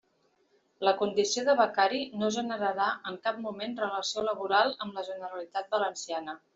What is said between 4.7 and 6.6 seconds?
amb la Generalitat Valenciana.